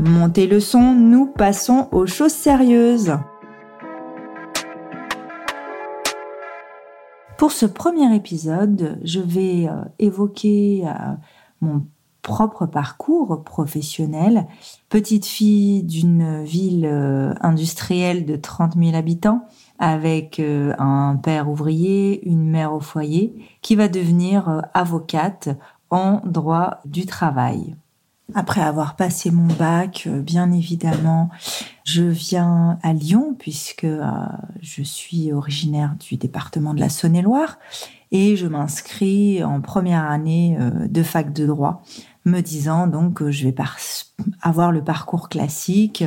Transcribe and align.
Montez 0.00 0.46
le 0.46 0.60
son, 0.60 0.94
nous 0.94 1.26
passons 1.26 1.88
aux 1.90 2.06
choses 2.06 2.32
sérieuses. 2.32 3.18
Pour 7.36 7.50
ce 7.50 7.66
premier 7.66 8.14
épisode, 8.14 9.00
je 9.02 9.18
vais 9.18 9.66
euh, 9.66 9.82
évoquer 9.98 10.84
euh, 10.86 11.14
mon 11.60 11.84
propre 12.22 12.66
parcours 12.66 13.42
professionnel. 13.42 14.46
Petite 14.88 15.26
fille 15.26 15.82
d'une 15.82 16.44
ville 16.44 16.86
euh, 16.86 17.34
industrielle 17.40 18.24
de 18.24 18.36
30 18.36 18.74
000 18.76 18.94
habitants, 18.94 19.46
avec 19.80 20.40
un 20.40 21.16
père 21.16 21.50
ouvrier, 21.50 22.24
une 22.28 22.48
mère 22.48 22.72
au 22.72 22.80
foyer, 22.80 23.34
qui 23.62 23.74
va 23.74 23.88
devenir 23.88 24.62
avocate 24.74 25.48
en 25.90 26.20
droit 26.24 26.78
du 26.84 27.04
travail. 27.04 27.74
Après 28.34 28.60
avoir 28.60 28.94
passé 28.96 29.30
mon 29.30 29.46
bac, 29.46 30.04
euh, 30.06 30.20
bien 30.20 30.52
évidemment, 30.52 31.30
je 31.84 32.02
viens 32.02 32.78
à 32.82 32.92
Lyon 32.92 33.34
puisque 33.38 33.84
euh, 33.84 34.04
je 34.60 34.82
suis 34.82 35.32
originaire 35.32 35.94
du 35.98 36.18
département 36.18 36.74
de 36.74 36.80
la 36.80 36.90
Saône-et-Loire 36.90 37.58
et 38.12 38.36
je 38.36 38.46
m'inscris 38.46 39.42
en 39.42 39.62
première 39.62 40.04
année 40.04 40.58
euh, 40.60 40.88
de 40.88 41.02
fac 41.02 41.32
de 41.32 41.46
droit, 41.46 41.82
me 42.26 42.40
disant 42.40 42.86
donc 42.86 43.14
que 43.14 43.30
je 43.30 43.44
vais 43.48 43.54
avoir 44.42 44.72
le 44.72 44.84
parcours 44.84 45.30
classique 45.30 46.04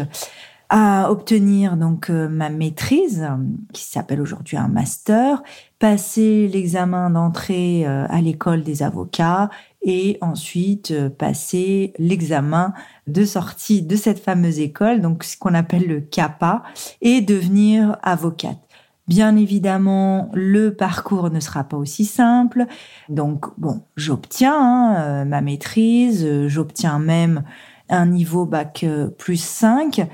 à 0.70 1.12
obtenir 1.12 1.76
donc 1.76 2.10
ma 2.10 2.50
maîtrise 2.50 3.28
qui 3.74 3.84
s'appelle 3.84 4.22
aujourd'hui 4.22 4.56
un 4.56 4.70
master, 4.70 5.44
passer 5.80 6.48
l'examen 6.48 7.10
d'entrée 7.10 7.86
à 7.86 8.22
l'école 8.22 8.64
des 8.64 8.82
avocats 8.82 9.50
et 9.82 10.18
ensuite 10.22 10.92
euh, 10.92 11.10
passer 11.10 11.94
l'examen 11.98 12.74
de 13.08 13.26
sortie 13.26 13.82
de 13.82 13.96
cette 13.96 14.20
fameuse 14.20 14.60
école, 14.60 15.02
donc 15.02 15.24
ce 15.24 15.38
qu'on 15.38 15.54
appelle 15.54 15.88
le 15.88 16.02
CAPA, 16.02 16.64
et 17.02 17.22
devenir 17.22 17.98
avocate. 18.04 18.60
Bien 19.08 19.36
évidemment, 19.36 20.30
le 20.34 20.76
parcours 20.76 21.32
ne 21.32 21.40
sera 21.40 21.64
pas 21.64 21.76
aussi 21.76 22.06
simple. 22.06 22.66
Donc, 23.10 23.48
bon, 23.58 23.82
j'obtiens 23.98 24.56
hein, 24.56 24.96
euh, 25.00 25.26
ma 25.26 25.42
maîtrise, 25.42 26.24
euh, 26.24 26.48
j'obtiens 26.48 27.00
même 27.00 27.44
un 27.90 28.06
niveau 28.06 28.46
bac 28.46 28.86
plus 29.18 29.42
5, 29.42 30.08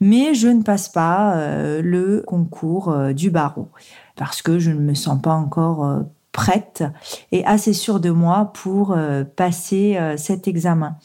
mais 0.00 0.34
je 0.34 0.48
ne 0.48 0.62
passe 0.62 0.88
pas 0.88 1.36
le 1.80 2.24
concours 2.26 2.92
du 3.14 3.30
barreau 3.30 3.68
parce 4.16 4.42
que 4.42 4.58
je 4.58 4.72
ne 4.72 4.80
me 4.80 4.94
sens 4.94 5.22
pas 5.22 5.34
encore 5.34 6.02
prête 6.40 6.84
et 7.32 7.44
assez 7.44 7.74
sûre 7.74 8.00
de 8.00 8.08
moi 8.08 8.50
pour 8.54 8.92
euh, 8.92 9.24
passer 9.24 9.98
euh, 9.98 10.16
cet 10.16 10.48
examen. 10.48 10.96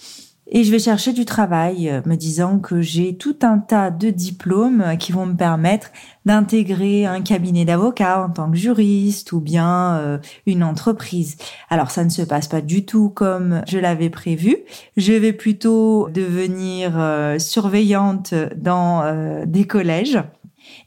Et 0.47 0.63
je 0.63 0.71
vais 0.71 0.79
chercher 0.79 1.11
du 1.11 1.25
travail, 1.25 1.89
euh, 1.89 2.01
me 2.05 2.15
disant 2.15 2.59
que 2.59 2.79
j'ai 2.79 3.17
tout 3.17 3.35
un 3.41 3.57
tas 3.57 3.91
de 3.91 4.11
diplômes 4.11 4.95
qui 4.97 5.11
vont 5.11 5.25
me 5.25 5.35
permettre 5.35 5.91
d'intégrer 6.23 7.05
un 7.05 7.19
cabinet 7.21 7.65
d'avocat 7.65 8.23
en 8.23 8.29
tant 8.29 8.49
que 8.49 8.55
juriste 8.55 9.33
ou 9.33 9.41
bien 9.41 10.19
une 10.45 10.63
entreprise. 10.63 11.35
Alors 11.69 11.91
ça 11.91 12.05
ne 12.05 12.09
se 12.09 12.21
passe 12.21 12.47
pas 12.47 12.61
du 12.61 12.85
tout 12.85 13.09
comme 13.09 13.61
je 13.67 13.77
l'avais 13.77 14.09
prévu. 14.09 14.57
Je 14.95 15.13
vais 15.13 15.33
plutôt 15.33 16.09
devenir 16.09 16.93
surveillante 17.39 18.33
dans 18.55 19.45
des 19.45 19.67
collèges. 19.67 20.19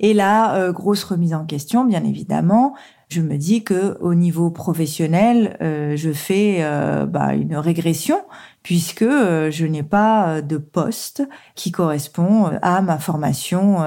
Et 0.00 0.12
là, 0.12 0.72
grosse 0.72 1.04
remise 1.04 1.34
en 1.34 1.44
question, 1.44 1.84
bien 1.84 2.02
évidemment 2.02 2.74
je 3.08 3.22
me 3.22 3.36
dis 3.38 3.64
que 3.64 3.96
au 4.00 4.14
niveau 4.14 4.50
professionnel, 4.50 5.56
euh, 5.62 5.96
je 5.96 6.12
fais 6.12 6.58
euh, 6.60 7.06
bah, 7.06 7.34
une 7.34 7.56
régression 7.56 8.20
puisque 8.62 9.02
euh, 9.02 9.50
je 9.50 9.64
n'ai 9.64 9.82
pas 9.82 10.42
de 10.42 10.58
poste 10.58 11.22
qui 11.54 11.72
correspond 11.72 12.50
à 12.60 12.82
ma 12.82 12.98
formation 12.98 13.78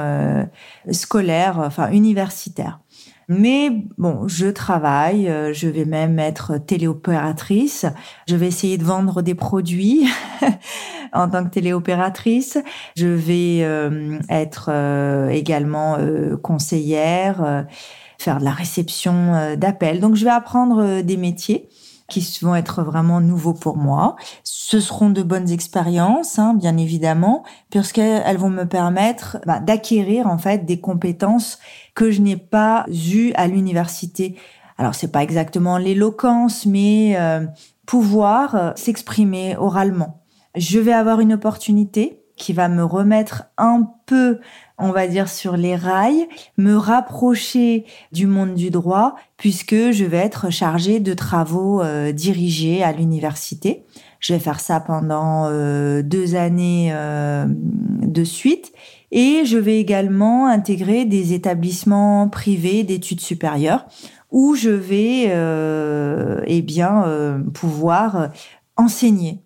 scolaire, 0.90 1.60
enfin 1.60 1.92
universitaire. 1.92 2.80
Mais 3.28 3.70
bon, 3.98 4.28
je 4.28 4.48
travaille, 4.48 5.32
je 5.54 5.70
vais 5.70 5.86
même 5.86 6.20
être 6.20 6.58
téléopératrice, 6.58 7.86
je 8.28 8.36
vais 8.36 8.48
essayer 8.48 8.78
de 8.78 8.84
vendre 8.84 9.22
des 9.22 9.36
produits 9.36 10.10
en 11.14 11.30
tant 11.30 11.44
que 11.44 11.50
téléopératrice, 11.50 12.58
je 12.96 13.08
vais 13.08 13.60
être 14.30 14.70
également 15.32 15.98
conseillère 16.42 17.66
faire 18.22 18.40
de 18.40 18.46
la 18.46 18.52
réception 18.52 19.34
euh, 19.34 19.56
d'appels. 19.56 20.00
Donc 20.00 20.16
je 20.16 20.24
vais 20.24 20.32
apprendre 20.32 20.82
euh, 20.82 21.02
des 21.02 21.18
métiers 21.18 21.68
qui 22.08 22.40
vont 22.42 22.56
être 22.56 22.84
vraiment 22.84 23.22
nouveaux 23.22 23.54
pour 23.54 23.78
moi. 23.78 24.18
Ce 24.44 24.82
seront 24.82 25.10
de 25.10 25.24
bonnes 25.24 25.50
expériences, 25.50 26.40
hein, 26.40 26.54
bien 26.54 26.76
évidemment, 26.76 27.44
puisqu'elles 27.70 28.38
vont 28.38 28.50
me 28.50 28.66
permettre 28.66 29.38
bah, 29.46 29.62
d'acquérir 29.62 30.28
en 30.28 30.38
fait 30.38 30.66
des 30.66 30.82
compétences 30.82 31.58
que 31.96 32.12
je 32.12 32.22
n'ai 32.22 32.36
pas 32.36 32.86
eues 32.90 33.32
à 33.36 33.48
l'université. 33.48 34.36
Alors 34.78 34.94
c'est 34.94 35.12
pas 35.12 35.24
exactement 35.24 35.78
l'éloquence, 35.78 36.66
mais 36.66 37.16
euh, 37.18 37.46
pouvoir 37.86 38.74
s'exprimer 38.76 39.56
oralement. 39.58 40.21
Je 40.56 40.80
vais 40.80 40.94
avoir 40.94 41.20
une 41.20 41.34
opportunité 41.34 42.20
qui 42.36 42.54
va 42.54 42.70
me 42.70 42.84
remettre 42.84 43.44
un 43.58 43.88
peu 44.06 44.40
on 44.82 44.92
va 44.92 45.08
dire, 45.08 45.30
sur 45.30 45.56
les 45.56 45.76
rails, 45.76 46.28
me 46.58 46.76
rapprocher 46.76 47.86
du 48.12 48.26
monde 48.26 48.56
du 48.56 48.72
droit, 48.72 49.16
puisque 49.38 49.92
je 49.92 50.04
vais 50.04 50.18
être 50.18 50.50
chargée 50.50 51.00
de 51.00 51.14
travaux 51.14 51.82
euh, 51.82 52.12
dirigés 52.12 52.84
à 52.84 52.92
l'université. 52.92 53.86
Je 54.20 54.34
vais 54.34 54.40
faire 54.40 54.60
ça 54.60 54.80
pendant 54.80 55.46
euh, 55.46 56.02
deux 56.02 56.36
années 56.36 56.90
euh, 56.94 57.46
de 57.48 58.24
suite. 58.24 58.74
Et 59.12 59.46
je 59.46 59.58
vais 59.58 59.80
également 59.80 60.48
intégrer 60.48 61.06
des 61.06 61.34
établissements 61.34 62.28
privés 62.28 62.84
d'études 62.84 63.22
supérieures 63.22 63.86
où 64.32 64.56
je 64.56 64.70
vais 64.70 65.26
eh 66.48 66.62
bien 66.62 67.44
pouvoir 67.54 68.30
enseigner. 68.78 69.42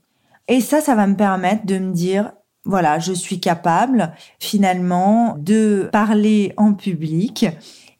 Et 0.47 0.61
ça, 0.61 0.81
ça 0.81 0.95
va 0.95 1.07
me 1.07 1.15
permettre 1.15 1.65
de 1.65 1.79
me 1.79 1.93
dire 1.93 2.31
voilà, 2.65 2.97
je 2.97 3.13
suis 3.13 3.39
capable 3.39 4.11
finalement 4.39 5.35
de 5.37 5.87
parler 5.91 6.53
en 6.57 6.73
public 6.73 7.45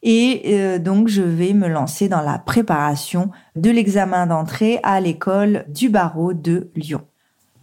et 0.02 0.42
euh, 0.48 0.80
donc 0.80 1.08
je 1.08 1.22
vais 1.22 1.54
me 1.54 1.68
lancer 1.68 2.10
dans 2.10 2.22
la 2.22 2.40
préparation 2.40 3.30
de 3.56 3.70
l'examen 3.70 4.28
d'entrée 4.28 4.80
à 4.84 5.00
l'école 5.00 5.66
du 5.68 5.90
barreau 5.90 6.34
de 6.34 6.72
Lyon. 6.76 7.02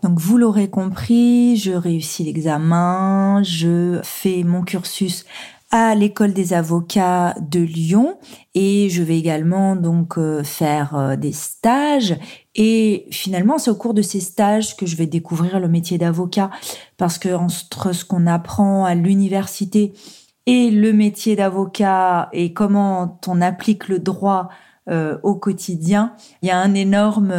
Donc 0.02 0.18
vous 0.18 0.36
l'aurez 0.38 0.68
compris, 0.68 1.56
je 1.56 1.72
réussis 1.72 2.24
l'examen, 2.24 3.42
je 3.44 4.00
fais 4.02 4.42
mon 4.42 4.62
cursus 4.62 5.24
à 5.72 5.94
l'école 5.94 6.34
des 6.34 6.52
avocats 6.52 7.34
de 7.40 7.58
Lyon 7.58 8.19
et 8.54 8.90
je 8.90 9.02
vais 9.02 9.19
également 9.19 9.74
donc 9.74 10.19
euh, 10.19 10.44
faire 10.44 10.94
euh, 10.94 11.16
des 11.16 11.32
stages 11.32 12.14
et 12.54 13.06
finalement 13.10 13.56
c'est 13.56 13.70
au 13.70 13.74
cours 13.74 13.94
de 13.94 14.02
ces 14.02 14.20
stages 14.20 14.76
que 14.76 14.84
je 14.84 14.96
vais 14.96 15.06
découvrir 15.06 15.58
le 15.58 15.69
métier 15.69 15.96
d'avocat 15.96 16.50
parce 16.98 17.19
que 17.19 17.34
entre 17.34 17.92
ce 17.92 18.04
qu'on 18.04 18.26
apprend 18.26 18.84
à 18.84 18.94
l'université 18.94 19.94
et 20.44 20.70
le 20.70 20.92
métier 20.92 21.36
d'avocat 21.36 22.28
et 22.34 22.52
comment 22.52 23.19
on 23.26 23.40
applique 23.40 23.88
le 23.88 23.98
droit 23.98 24.50
euh, 24.90 25.16
au 25.22 25.36
quotidien, 25.36 26.14
il 26.42 26.48
y 26.48 26.50
a 26.50 26.58
un 26.58 26.74
énorme 26.74 27.32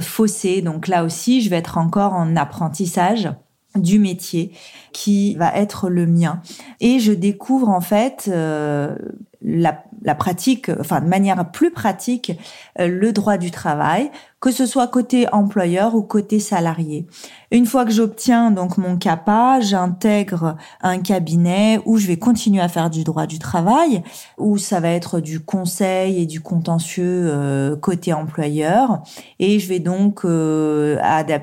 fossé. 0.00 0.62
Donc 0.62 0.88
là 0.88 1.04
aussi, 1.04 1.42
je 1.42 1.50
vais 1.50 1.56
être 1.56 1.76
encore 1.76 2.14
en 2.14 2.36
apprentissage. 2.36 3.28
Du 3.74 3.98
métier 3.98 4.52
qui 4.92 5.34
va 5.34 5.54
être 5.54 5.88
le 5.88 6.06
mien. 6.06 6.40
Et 6.80 6.98
je 6.98 7.12
découvre 7.12 7.68
en 7.68 7.80
fait 7.80 8.26
euh, 8.28 8.96
la, 9.44 9.84
la, 10.02 10.14
pratique, 10.14 10.70
enfin 10.80 11.02
de 11.02 11.06
manière 11.06 11.50
plus 11.50 11.70
pratique, 11.70 12.32
euh, 12.80 12.88
le 12.88 13.12
droit 13.12 13.36
du 13.36 13.50
travail, 13.50 14.10
que 14.40 14.50
ce 14.50 14.64
soit 14.64 14.88
côté 14.88 15.26
employeur 15.32 15.94
ou 15.94 16.02
côté 16.02 16.40
salarié. 16.40 17.06
Une 17.50 17.66
fois 17.66 17.84
que 17.84 17.90
j'obtiens 17.90 18.50
donc 18.50 18.78
mon 18.78 18.96
CAPA, 18.96 19.60
j'intègre 19.60 20.56
un 20.80 20.98
cabinet 20.98 21.78
où 21.84 21.98
je 21.98 22.06
vais 22.06 22.16
continuer 22.16 22.62
à 22.62 22.68
faire 22.68 22.88
du 22.88 23.04
droit 23.04 23.26
du 23.26 23.38
travail, 23.38 24.02
où 24.38 24.56
ça 24.56 24.80
va 24.80 24.88
être 24.88 25.20
du 25.20 25.40
conseil 25.40 26.22
et 26.22 26.26
du 26.26 26.40
contentieux 26.40 27.28
euh, 27.30 27.76
côté 27.76 28.14
employeur, 28.14 29.02
et 29.38 29.58
je 29.58 29.68
vais 29.68 29.78
donc 29.78 30.24
euh, 30.24 30.98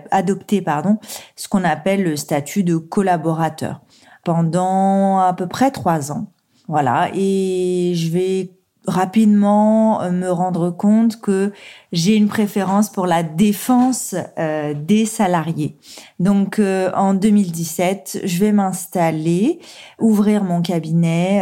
adopter 0.09 0.61
pardon 0.61 0.97
ce 1.35 1.47
qu'on 1.47 1.63
appelle 1.63 2.03
le 2.03 2.15
statut 2.15 2.63
de 2.63 2.77
collaborateur 2.77 3.81
pendant 4.23 5.19
à 5.19 5.33
peu 5.33 5.47
près 5.47 5.71
trois 5.71 6.11
ans. 6.11 6.30
Voilà, 6.71 7.11
et 7.13 7.91
je 7.97 8.09
vais 8.11 8.51
rapidement 8.87 10.01
euh, 10.01 10.09
me 10.09 10.31
rendre 10.31 10.71
compte 10.71 11.19
que 11.19 11.51
j'ai 11.91 12.15
une 12.15 12.29
préférence 12.29 12.89
pour 12.89 13.07
la 13.07 13.23
défense 13.23 14.15
euh, 14.39 14.73
des 14.73 15.05
salariés. 15.05 15.75
Donc 16.19 16.59
euh, 16.59 16.89
en 16.95 17.13
2017, 17.13 18.21
je 18.23 18.39
vais 18.39 18.53
m'installer, 18.53 19.59
ouvrir 19.99 20.45
mon 20.45 20.61
cabinet 20.61 21.41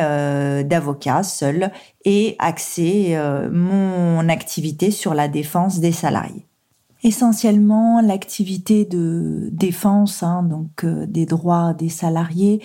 d'avocat 0.64 1.22
seul 1.22 1.70
et 2.06 2.36
axer 2.40 3.16
mon 3.52 4.28
activité 4.30 4.90
sur 4.90 5.14
la 5.14 5.28
défense 5.28 5.80
des 5.80 5.92
salariés. 5.92 6.48
Essentiellement, 7.04 8.02
l'activité 8.02 8.84
de 8.84 9.50
défense, 9.52 10.24
hein, 10.24 10.42
donc 10.42 10.84
des 10.86 11.28
droits 11.28 11.76
des 11.76 11.90
salariés, 11.90 12.62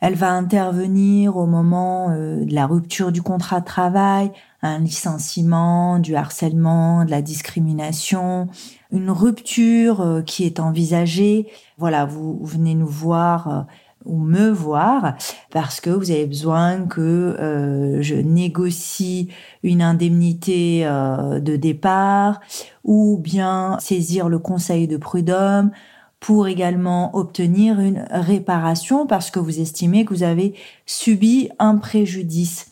elle 0.00 0.14
va 0.14 0.30
intervenir 0.30 1.36
au 1.36 1.46
moment 1.46 2.10
euh, 2.10 2.44
de 2.44 2.54
la 2.54 2.66
rupture 2.66 3.12
du 3.12 3.22
contrat 3.22 3.60
de 3.60 3.64
travail, 3.64 4.30
un 4.62 4.78
licenciement, 4.78 5.98
du 5.98 6.16
harcèlement, 6.16 7.04
de 7.04 7.10
la 7.10 7.22
discrimination, 7.22 8.48
une 8.92 9.10
rupture 9.10 10.00
euh, 10.00 10.22
qui 10.22 10.44
est 10.44 10.60
envisagée. 10.60 11.48
Voilà, 11.78 12.04
vous, 12.04 12.38
venez 12.42 12.74
nous 12.74 12.86
voir 12.86 13.48
euh, 13.48 13.60
ou 14.04 14.18
me 14.18 14.50
voir 14.50 15.16
parce 15.50 15.80
que 15.80 15.90
vous 15.90 16.12
avez 16.12 16.26
besoin 16.26 16.86
que 16.86 17.98
je 18.00 18.14
négocie 18.14 19.30
une 19.64 19.82
indemnité 19.82 20.84
de 20.84 21.56
départ 21.56 22.38
ou 22.84 23.18
bien 23.18 23.78
saisir 23.80 24.28
le 24.28 24.38
conseil 24.38 24.86
de 24.86 24.96
prud'homme 24.96 25.72
pour 26.20 26.48
également 26.48 27.14
obtenir 27.14 27.80
une 27.80 28.06
réparation 28.10 29.06
parce 29.06 29.30
que 29.30 29.38
vous 29.38 29.60
estimez 29.60 30.04
que 30.04 30.14
vous 30.14 30.22
avez 30.22 30.54
subi 30.86 31.50
un 31.58 31.76
préjudice. 31.76 32.66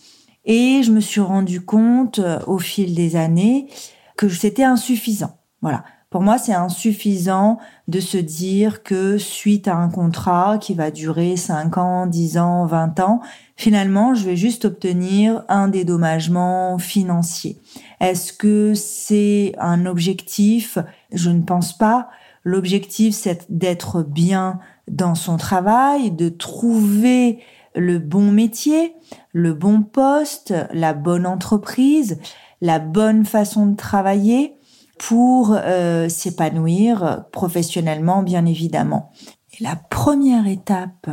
Et 0.45 0.83
je 0.83 0.93
me 0.93 1.01
suis 1.01 1.21
rendu 1.21 1.61
compte 1.61 2.19
euh, 2.19 2.39
au 2.47 2.59
fil 2.59 2.95
des 2.95 3.17
années 3.17 3.69
que 4.17 4.29
c'était 4.29 4.65
insuffisant. 4.65 5.39
Voilà. 5.63 5.85
Pour 6.15 6.23
moi, 6.23 6.39
c'est 6.39 6.55
insuffisant 6.55 7.59
de 7.89 7.99
se 7.99 8.19
dire 8.19 8.85
que 8.85 9.19
suite 9.19 9.67
à 9.67 9.75
un 9.75 9.89
contrat 9.89 10.59
qui 10.59 10.75
va 10.75 10.93
durer 10.93 11.37
5 11.37 11.77
ans, 11.77 12.07
10 12.07 12.39
ans, 12.39 12.67
20 12.67 13.01
ans, 13.01 13.21
finalement, 13.57 14.15
je 14.15 14.25
vais 14.25 14.37
juste 14.37 14.65
obtenir 14.65 15.43
un 15.49 15.67
dédommagement 15.67 16.79
financier. 16.79 17.59
Est-ce 17.99 18.33
que 18.33 18.75
c'est 18.75 19.55
un 19.59 19.87
objectif? 19.87 20.79
Je 21.13 21.31
ne 21.31 21.43
pense 21.43 21.77
pas. 21.77 22.09
L'objectif, 22.45 23.15
c'est 23.15 23.47
d'être 23.49 24.03
bien 24.03 24.61
dans 24.87 25.15
son 25.15 25.39
travail, 25.39 26.11
de 26.11 26.29
trouver 26.29 27.41
le 27.75 27.99
bon 27.99 28.31
métier, 28.31 28.95
le 29.33 29.55
bon 29.55 29.83
poste, 29.83 30.55
la 30.73 30.93
bonne 30.93 31.27
entreprise, 31.27 32.21
la 32.61 32.79
bonne 32.79 33.25
façon 33.25 33.67
de 33.67 33.77
travailler 33.77 34.57
pour 34.99 35.57
euh, 35.57 36.09
s'épanouir 36.09 37.25
professionnellement, 37.33 38.23
bien 38.23 38.47
évidemment. 38.47 39.11
Et 39.59 39.65
la 39.65 39.77
première 39.77 40.47
étape 40.47 41.09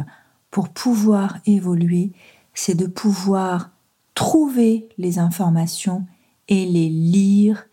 pour 0.51 0.69
pouvoir 0.69 1.37
évoluer, 1.45 2.11
c'est 2.53 2.75
de 2.75 2.87
pouvoir 2.87 3.71
trouver 4.13 4.89
les 4.97 5.17
informations 5.17 6.05
et 6.47 6.65
les 6.65 6.89
lire 6.89 7.65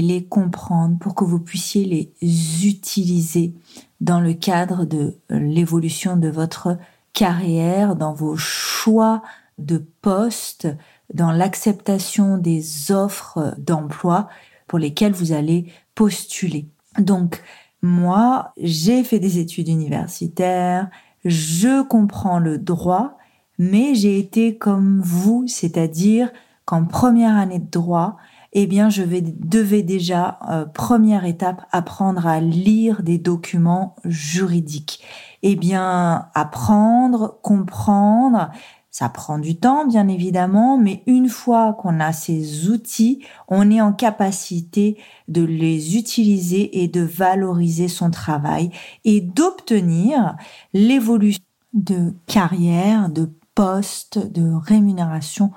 les 0.00 0.24
comprendre 0.24 0.98
pour 0.98 1.14
que 1.14 1.24
vous 1.24 1.40
puissiez 1.40 1.84
les 2.20 2.66
utiliser 2.66 3.54
dans 4.00 4.20
le 4.20 4.32
cadre 4.32 4.84
de 4.84 5.16
l'évolution 5.30 6.16
de 6.16 6.28
votre 6.28 6.78
carrière, 7.12 7.96
dans 7.96 8.14
vos 8.14 8.36
choix 8.36 9.22
de 9.58 9.84
poste, 10.00 10.68
dans 11.12 11.32
l'acceptation 11.32 12.38
des 12.38 12.90
offres 12.90 13.54
d'emploi 13.58 14.28
pour 14.66 14.78
lesquelles 14.78 15.12
vous 15.12 15.32
allez 15.32 15.66
postuler. 15.94 16.68
Donc, 16.98 17.42
moi, 17.82 18.52
j'ai 18.56 19.04
fait 19.04 19.18
des 19.18 19.38
études 19.38 19.68
universitaires, 19.68 20.88
je 21.24 21.82
comprends 21.82 22.38
le 22.38 22.58
droit, 22.58 23.18
mais 23.58 23.94
j'ai 23.94 24.18
été 24.18 24.56
comme 24.56 25.00
vous, 25.00 25.44
c'est-à-dire 25.46 26.32
qu'en 26.64 26.84
première 26.84 27.36
année 27.36 27.58
de 27.58 27.70
droit, 27.70 28.16
eh 28.52 28.66
bien, 28.66 28.90
je 28.90 29.02
vais, 29.02 29.22
devais 29.22 29.82
déjà, 29.82 30.38
euh, 30.50 30.66
première 30.66 31.24
étape, 31.24 31.66
apprendre 31.72 32.26
à 32.26 32.40
lire 32.40 33.02
des 33.02 33.18
documents 33.18 33.96
juridiques. 34.04 35.02
Eh 35.42 35.56
bien, 35.56 36.28
apprendre, 36.34 37.38
comprendre, 37.42 38.50
ça 38.90 39.08
prend 39.08 39.38
du 39.38 39.56
temps, 39.56 39.86
bien 39.86 40.06
évidemment, 40.06 40.76
mais 40.76 41.02
une 41.06 41.30
fois 41.30 41.72
qu'on 41.72 41.98
a 41.98 42.12
ces 42.12 42.68
outils, 42.68 43.24
on 43.48 43.70
est 43.70 43.80
en 43.80 43.94
capacité 43.94 44.98
de 45.28 45.42
les 45.42 45.96
utiliser 45.96 46.82
et 46.82 46.88
de 46.88 47.00
valoriser 47.00 47.88
son 47.88 48.10
travail 48.10 48.70
et 49.06 49.22
d'obtenir 49.22 50.36
l'évolution 50.74 51.42
de 51.72 52.12
carrière, 52.26 53.08
de 53.08 53.30
poste, 53.54 54.18
de 54.30 54.52
rémunération 54.52 55.52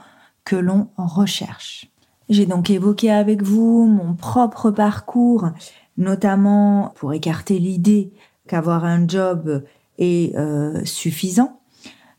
que 0.46 0.56
l'on 0.56 0.88
recherche. 0.96 1.90
J'ai 2.30 2.46
donc 2.46 2.70
évoqué 2.70 3.12
avec 3.12 3.44
vous 3.44 3.86
mon 3.86 4.16
propre 4.16 4.72
parcours, 4.72 5.50
notamment 5.98 6.94
pour 6.96 7.14
écarter 7.14 7.60
l'idée 7.60 8.12
qu'avoir 8.48 8.84
un 8.84 9.08
job 9.08 9.64
est 10.00 10.36
euh, 10.36 10.84
suffisant, 10.86 11.60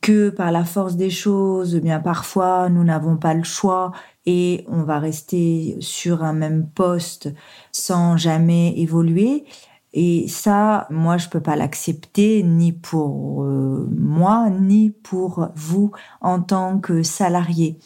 que 0.01 0.31
par 0.31 0.53
la 0.53 0.65
force 0.65 0.95
des 0.95 1.11
choses, 1.11 1.75
eh 1.75 1.81
bien 1.81 1.99
parfois 1.99 2.69
nous 2.69 2.85
n'avons 2.85 3.17
pas 3.17 3.35
le 3.35 3.43
choix 3.43 3.93
et 4.27 4.65
on 4.69 4.83
va 4.83 5.01
rester 5.01 5.77
sur 5.81 6.23
un 6.23 6.33
même 6.33 6.69
poste 6.69 7.33
sans 7.73 8.17
jamais 8.17 8.79
évoluer. 8.79 9.45
Et 9.93 10.29
ça, 10.29 10.87
moi, 10.91 11.17
je 11.17 11.29
peux 11.29 11.41
pas 11.41 11.57
l'accepter 11.57 12.43
ni 12.43 12.71
pour 12.71 13.45
euh, 13.45 13.89
moi, 13.91 14.51
ni 14.51 14.91
pour 14.91 15.49
vous 15.57 15.91
en 16.21 16.43
tant 16.43 16.79
que 16.79 17.03
salarié. 17.03 17.79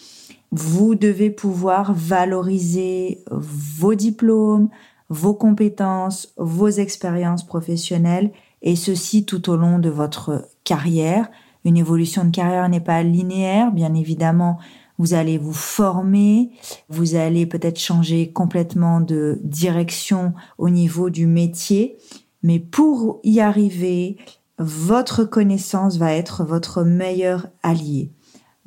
Vous 0.53 0.95
devez 0.95 1.31
pouvoir 1.31 1.93
valoriser 1.95 3.25
vos 3.31 3.95
diplômes, 3.95 4.69
vos 5.09 5.35
compétences, 5.35 6.33
vos 6.37 6.69
expériences 6.69 7.47
professionnelles 7.47 8.33
et 8.63 8.77
ceci 8.77 9.25
tout 9.25 9.51
au 9.51 9.57
long 9.57 9.79
de 9.79 9.91
votre 9.91 10.49
carrière. 10.65 11.31
Une 11.65 11.77
évolution 11.77 12.25
de 12.25 12.31
carrière 12.31 12.69
n'est 12.69 12.81
pas 12.81 13.03
linéaire, 13.03 13.71
bien 13.71 13.95
évidemment. 13.95 14.59
Vous 14.99 15.15
allez 15.15 15.39
vous 15.39 15.53
former, 15.53 16.51
vous 16.89 17.15
allez 17.15 17.47
peut-être 17.47 17.79
changer 17.79 18.33
complètement 18.33 19.01
de 19.01 19.41
direction 19.43 20.35
au 20.59 20.69
niveau 20.69 21.11
du 21.11 21.27
métier, 21.27 21.97
mais 22.43 22.59
pour 22.59 23.21
y 23.23 23.41
arriver, 23.41 24.19
votre 24.59 25.25
connaissance 25.25 25.97
va 25.97 26.13
être 26.13 26.45
votre 26.45 26.83
meilleur 26.83 27.47
allié. 27.63 28.11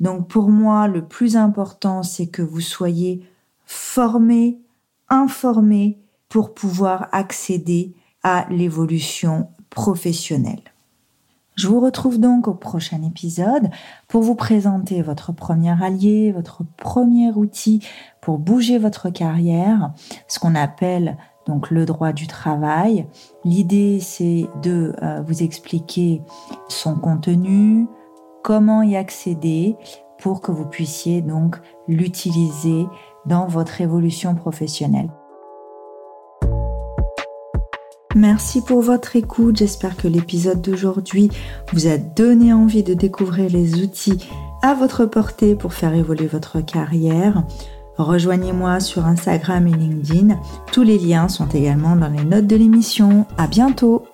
Donc 0.00 0.28
pour 0.28 0.48
moi, 0.48 0.88
le 0.88 1.06
plus 1.06 1.36
important, 1.36 2.02
c'est 2.02 2.26
que 2.26 2.42
vous 2.42 2.60
soyez 2.60 3.26
formé, 3.64 4.58
informé 5.08 5.98
pour 6.28 6.54
pouvoir 6.54 7.08
accéder 7.12 7.94
à 8.22 8.46
l'évolution 8.50 9.48
professionnelle. 9.70 10.62
Je 11.56 11.68
vous 11.68 11.78
retrouve 11.78 12.18
donc 12.18 12.48
au 12.48 12.54
prochain 12.54 13.00
épisode 13.04 13.70
pour 14.08 14.22
vous 14.22 14.34
présenter 14.34 15.02
votre 15.02 15.32
premier 15.32 15.80
allié, 15.80 16.32
votre 16.32 16.62
premier 16.76 17.30
outil 17.30 17.80
pour 18.20 18.38
bouger 18.38 18.78
votre 18.78 19.08
carrière, 19.10 19.92
ce 20.26 20.40
qu'on 20.40 20.56
appelle 20.56 21.16
donc 21.46 21.70
le 21.70 21.84
droit 21.84 22.12
du 22.12 22.26
travail. 22.26 23.06
L'idée, 23.44 24.00
c'est 24.00 24.48
de 24.62 24.94
euh, 25.02 25.22
vous 25.22 25.42
expliquer 25.42 26.22
son 26.68 26.96
contenu, 26.96 27.86
comment 28.44 28.82
y 28.82 28.94
accéder 28.94 29.74
pour 30.18 30.40
que 30.40 30.52
vous 30.52 30.66
puissiez 30.66 31.22
donc 31.22 31.56
l'utiliser 31.88 32.86
dans 33.26 33.46
votre 33.48 33.80
évolution 33.80 34.36
professionnelle. 34.36 35.10
Merci 38.14 38.62
pour 38.62 38.80
votre 38.80 39.16
écoute. 39.16 39.56
J'espère 39.56 39.96
que 39.96 40.06
l'épisode 40.06 40.60
d'aujourd'hui 40.60 41.30
vous 41.72 41.88
a 41.88 41.98
donné 41.98 42.52
envie 42.52 42.84
de 42.84 42.94
découvrir 42.94 43.50
les 43.50 43.82
outils 43.82 44.28
à 44.62 44.74
votre 44.74 45.04
portée 45.06 45.56
pour 45.56 45.72
faire 45.72 45.94
évoluer 45.94 46.26
votre 46.26 46.60
carrière. 46.60 47.42
Rejoignez-moi 47.96 48.78
sur 48.78 49.06
Instagram 49.06 49.66
et 49.66 49.72
LinkedIn. 49.72 50.38
Tous 50.70 50.82
les 50.82 50.98
liens 50.98 51.28
sont 51.28 51.48
également 51.48 51.96
dans 51.96 52.08
les 52.08 52.24
notes 52.24 52.46
de 52.46 52.56
l'émission. 52.56 53.26
À 53.36 53.48
bientôt! 53.48 54.04